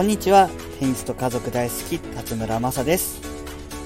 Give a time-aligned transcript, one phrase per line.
[0.00, 0.48] こんにちは。
[0.78, 3.20] テニスと家族大好き辰村正です。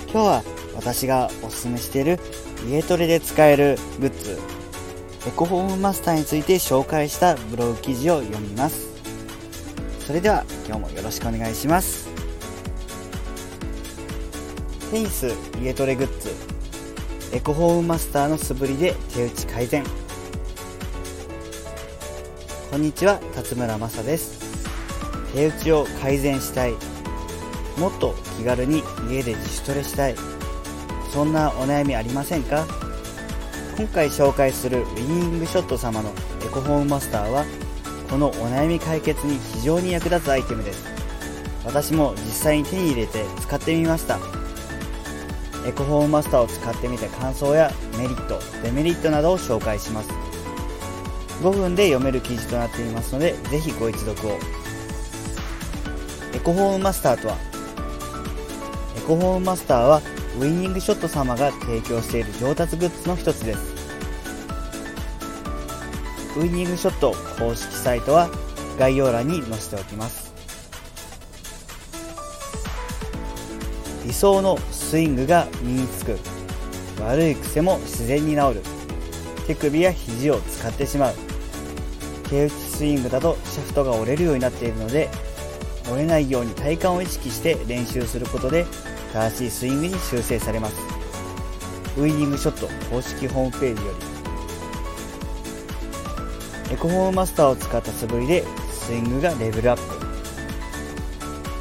[0.05, 0.45] 今日は
[0.77, 2.21] 私がおすすめしている
[2.71, 4.39] 家トレで使えるグッズ
[5.27, 8.91] エコホームマスターについて紹介したブログ記事を読みます。
[9.99, 12.09] それでは今日もよろしくお願いします。
[14.93, 16.31] テニス家トレグッズ
[17.37, 19.83] エコホームマスターの素振りで手打ち改善。
[22.71, 24.34] こんにちは辰村正です。
[25.35, 26.75] 手打ちを改善したい。
[27.77, 30.15] もっと気軽に家で自主トレしたい。
[31.13, 32.67] そんなお悩みありませんか？
[33.77, 36.11] 今回紹介するウィニングショット様の
[36.45, 37.45] エコホームマスターは
[38.09, 40.85] このお悩み解決に非常に役立つアイテムです。
[41.65, 44.21] 私も実際に手に入れて使ってみました。
[45.67, 50.11] エコホームマスターを使ってみた感想やメリットデメリットなどを紹介します。
[51.43, 54.39] 5分で読める記事となっていますのでぜひご一読を。
[56.45, 57.39] コホームマスターとは
[58.99, 60.03] エコホームマスターは
[60.39, 63.75] ウィニングショット様が提供している上達グッズの一つです。
[66.37, 68.29] ウィニングショット公式サイトは
[68.79, 70.35] 概要欄に載せておきます。
[74.05, 76.19] 理想のスイングが身につく。
[77.01, 78.63] 悪い癖も自然に治る。
[79.47, 81.15] 手首や肘を使ってしまう。
[82.29, 85.09] 手打ちスイングだとシャフトが折れるようになっているので
[85.91, 88.67] 折れないように体幹を意識して練習することで
[89.13, 90.77] 正しいスイングに修正されます。
[91.97, 93.93] ウイニングショット公式ホームページよ
[96.69, 96.75] り。
[96.75, 99.83] エコホームマスターを使った素振りでスイングがレベルアップ。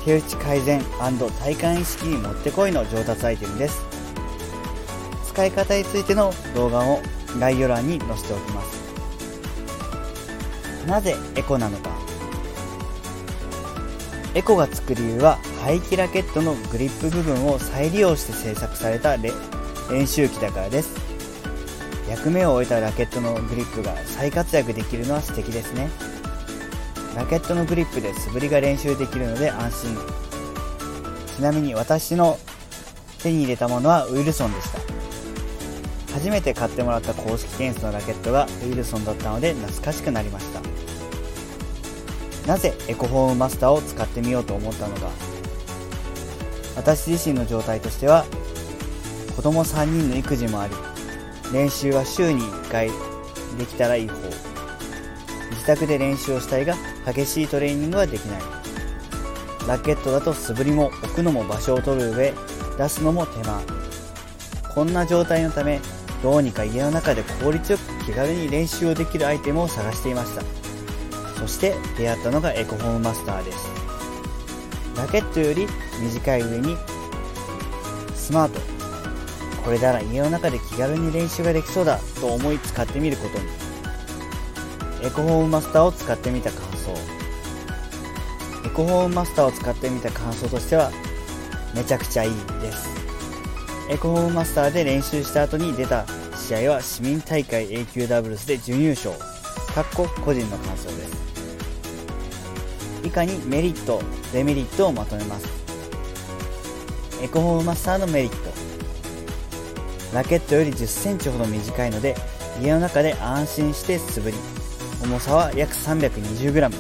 [0.06, 3.82] 手打ち改善体幹意識にもってこいの上達アイテムです。
[5.28, 7.02] 使い方についての動画を
[7.40, 8.84] 概要欄に載せておきます。
[10.88, 12.03] なぜエコなのか。
[14.36, 20.96] エコがつく理由は排気ラケットのグリップ部分を再利用して製作された練習機だからです。
[22.10, 25.90] 役目を終えたラケットのグリップが再活躍できるのは素敵ですね。
[27.16, 29.98] ラケットのグリップで素振りが練習できるので安心。
[31.38, 32.40] ちなみに私の
[33.22, 34.80] 手に入れたものはウィルソンでした。
[36.12, 40.73] 初めて買ってもらった公式テニスのラケットがウィルソンだったので懐かしくなりました。
[42.48, 45.10] なぜエコホームマスターを使ってみようと思ったのか。
[46.76, 48.26] 私自身の状態としては
[49.36, 50.74] 子供3人の育児もあり
[51.54, 52.90] 練習は週に1回
[53.58, 54.16] できたらいい方。
[55.52, 58.42] 自宅で練習をしたいが激しいトレーニングはできない。
[59.68, 62.34] ラケットだと素振りも置くのも場所を取る上
[62.78, 63.62] 出すのも手間。
[64.74, 65.80] こんな状態のため
[66.22, 70.63] どうにか家の中で効率よく気軽に練習をできるアイテムを探していました。
[71.38, 73.70] そして出会ったのがエコホームマスターです。
[74.96, 75.68] ラケットより
[76.02, 76.78] 短い上に
[78.16, 78.60] スマート。
[79.64, 83.46] これなら家の中で気軽に練習ができそうだと思い使ってみることに。
[85.06, 86.92] エコホームマスターを使ってみた感想。
[88.66, 90.92] エコホームマスターを使ってみた感想としては
[91.76, 92.88] めちゃくちゃいいです。
[93.90, 96.06] エコホームマスターで練習した後に出た
[96.38, 99.33] 試合は市民大会 A 級ダブルスで準優勝。
[99.74, 101.24] かっこ個人の感想です。
[103.04, 105.48] 以下にメリットデメリットをまとめます。
[107.24, 108.54] エコホームマスターのメリット。
[110.14, 112.16] ラケットより1 0センチほど短いので
[112.62, 114.38] 家の中で安心して素振り。
[115.04, 116.72] 重さは約 320g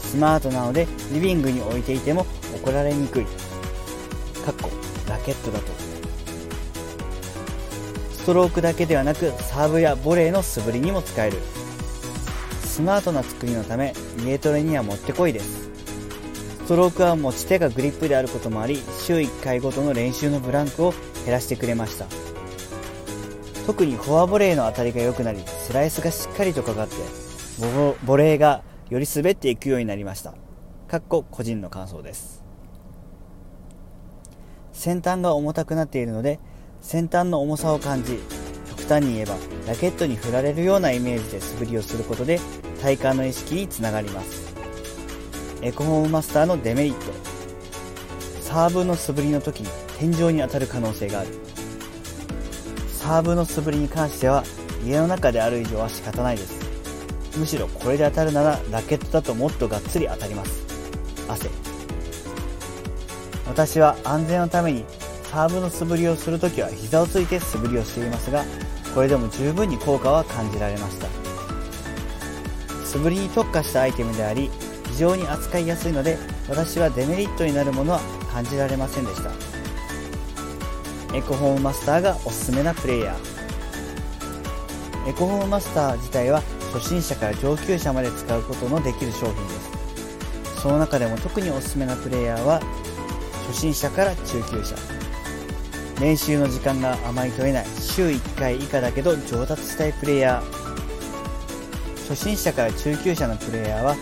[0.00, 3.24] スマートなのでリビングに置いていても怒られにくい。
[3.26, 3.30] か
[4.50, 4.70] っこ
[5.06, 5.89] ラケットだと。
[8.30, 11.38] ストロークだけではなくサーブやボレーの素振りにも使える。
[12.62, 13.92] スマートな作りのため
[14.24, 15.68] 家トレにはもってこいです。
[16.64, 22.06] ストロークは持ち手がグリップであることもあり週1回ごとの練習のブランクを減らしてくれました。
[23.66, 26.94] 特にフォアボレーの当たりが良くなりスライスがしっかりとかかって
[28.06, 30.34] ボレーがより滑っていくようになりました。
[30.86, 32.44] かっこ個人の感想です。
[34.72, 36.38] 先端が重たくなっているので
[36.82, 38.18] 先端の重さを感じ
[38.68, 39.36] 極端に言えば
[39.66, 42.40] ラケットに振られるようなイメージで素振りをすることで
[42.80, 44.54] 体幹の意識につながります。
[45.62, 47.12] エコホームマスターのデメリット。
[48.40, 49.68] サーブの素振りの時に
[49.98, 51.28] 天井に当たる可能性がある。
[52.88, 54.42] サーブの素振りに関しては
[54.84, 56.58] 家の中である以上は仕方ないです。
[57.38, 60.64] むしろこれで当たるならラケットだともっとがっつり当たります。
[61.28, 61.48] 汗。
[63.46, 64.84] 私は安全のために
[65.30, 68.44] サーブの素振りをするときは膝をついて素振りをしていますが
[68.94, 71.06] これでも十分に効果は感じられました。
[72.84, 74.50] 素振りに特化したアイテムであり
[74.88, 76.18] 非常に扱いやすいので
[76.48, 78.00] 私はデメリットになるものは
[78.32, 79.30] 感じられませんでした。
[81.16, 85.10] エコホームマスターがおすすめなプレイヤー。
[85.10, 86.42] エコホームマスター自体は
[86.72, 89.54] 初心者から上級者まで使うことのできる商品で
[90.56, 90.62] す。
[90.62, 92.60] その中でも特におすすめなプレイヤーは
[93.46, 94.74] 初心者から中級者。
[96.00, 100.60] 練習の時間があまり取れない週1回以下だけど上達したいプレイヤー。
[102.08, 103.96] 初心者から中級者のプレイヤーは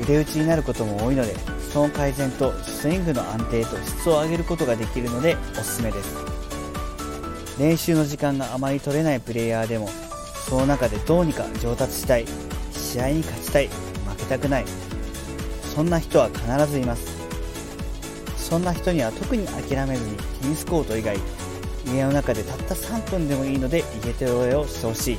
[0.00, 1.34] 腕打ちになることも多いので
[1.72, 6.16] その改善とスイングの安定と質を上げることができるのでおすすめです。
[7.58, 9.88] 練習の時間があまり取れないプレイヤーでも
[10.48, 12.26] その中でどうにか上達したい。
[12.70, 13.68] 試合に勝ちたい。
[13.68, 14.64] 負けたくない。
[15.74, 17.11] そんな人は必ずいます。
[18.52, 21.16] そんな人には特に諦めずにテニスコート以外
[21.86, 25.16] 家の中でたった3分でもいいので家手応えをしてほし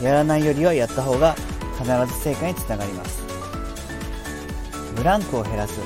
[0.00, 1.36] いやらないよりはやった方が
[1.78, 3.22] 必ず成果につながります
[4.96, 5.80] ブランクを減らす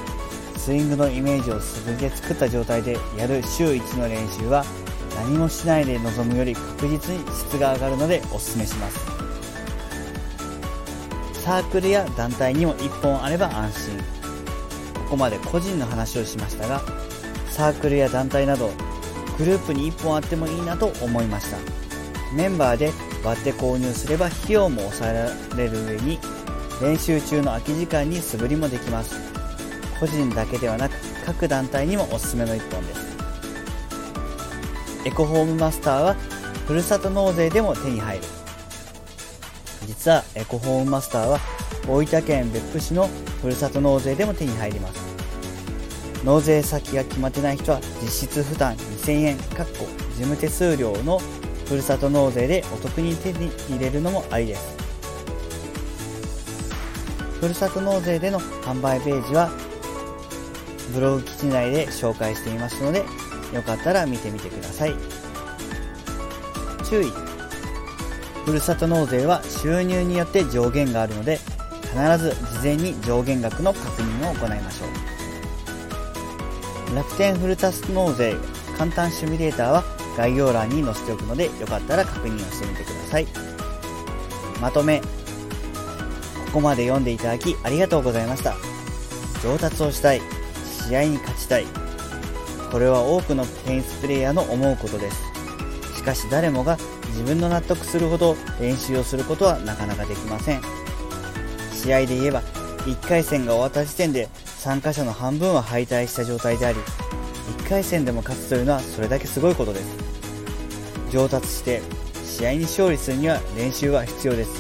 [0.56, 4.64] スイングのイメージを素振りで作った状態でやる週1の練習は
[5.14, 8.98] 何もしないで臨むより確実に質が上がるのでおすすめします
[11.42, 14.21] サークルや団体にも1本あれば安心
[15.12, 16.80] ここまで個人の話をしましたが
[17.50, 18.70] サークルや団体など
[19.36, 21.58] グループに1本あってもいいなと思いました。
[22.34, 22.92] メンバーで
[23.22, 26.18] 割って購入すれば費用も抑えられる上に
[26.80, 29.14] 練習中の空き時間に素振りもできます。
[30.00, 30.94] 個人だけではなく
[31.26, 33.00] 各団体にもおすすめの1本です。
[35.04, 36.14] エコホームマスターは
[36.66, 38.24] ふるさと納税でも手に入る。
[39.86, 41.38] 実はエコホームマスターは
[41.86, 43.10] 大分県別府市の
[43.42, 45.01] ふるさと納税でも手に入ります。
[46.24, 51.20] 納税先が決まってない人は実質負担2000円かっこ事務手数料の
[51.66, 54.76] ふるさと納税でお得に手に入れるのもありです。
[57.40, 59.50] ふるさと納税での販売ページは
[60.94, 63.04] ブログ記事内で紹介していますので
[63.52, 64.94] よかったら見てみてください。
[66.88, 67.06] 注意。
[68.44, 71.38] ふるさと納税は収入によって上限があるので
[71.82, 75.11] 必ず事前に上限額の確認を行いましょう。
[76.94, 78.36] 楽天ふるさと納税
[78.76, 79.84] 簡単シミュレーターは
[80.16, 83.26] 概要欄に載せておくのでよかったら確認をしてみてください。
[84.60, 85.06] まとめこ
[86.54, 88.54] こまで読んでいただきありがとうございました。
[89.42, 90.20] 上達をしたい
[90.88, 91.66] 試合に勝ちたい
[92.70, 95.22] これは多くのテニスプレーヤーの思うことです。
[95.96, 96.76] しかし誰もが
[97.08, 100.62] 自分の納得するほど練習をすることはなかなかできません。
[101.72, 102.42] 試合で言えば
[102.84, 104.28] 1回戦が終わった時点で
[104.62, 106.78] 参加者の半分は敗退した状態であり
[107.64, 109.96] 1回戦でも勝つというのはそれだけすごいことです。
[111.10, 111.82] 上達して
[112.24, 114.50] 試合に勝利するには練習は必要です。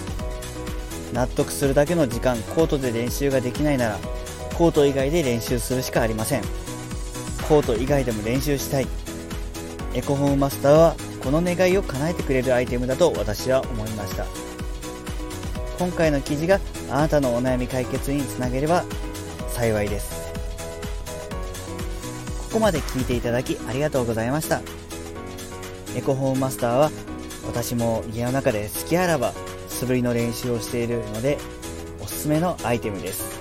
[1.12, 3.98] 納得するだけの時間コートで練習ができないなら
[4.58, 6.42] コート以外で練習するしかありません。
[7.46, 8.88] コート以外でも練習したい。
[9.94, 14.26] エコホームマスターはこの願いを叶えてくれるアイテムだと私は思いました。
[15.78, 16.58] 今回の記事が
[16.90, 18.84] あなたのお悩み解決につなげれば
[19.62, 20.32] 幸いです。
[22.50, 24.60] ここまで聞いていただきありがとうございました。
[25.94, 26.90] エコホームマスターは
[27.46, 29.32] 私も家の中で好きあらば
[29.68, 31.38] 素振りの練習をしているので
[32.02, 33.40] おすすめのアイテムです。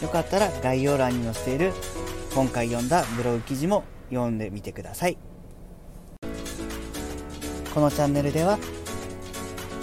[0.00, 1.72] よかったら概要欄に載せている
[2.32, 5.18] 今回読んだブログ記事も読んでみてください。
[7.74, 8.60] このチャンネルでは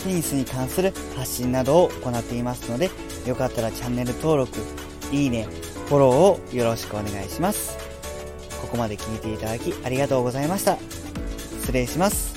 [0.06, 2.90] テニスに関する発信などを行っていますので
[3.26, 4.60] よかったらチャンネル登録
[5.12, 5.48] いいね
[5.88, 7.78] フォローをよろしくお願いします。
[8.62, 10.78] ここまで聞いていただきありがとうございました。
[11.60, 12.31] 失礼します。